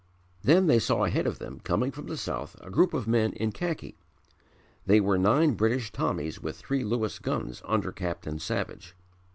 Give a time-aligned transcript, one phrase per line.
[0.41, 3.51] Then they saw ahead of them coming from the south a group of men in
[3.51, 3.99] khaki.
[4.83, 8.95] They were nine British Tommies with three Lewis guns under Captain Savage.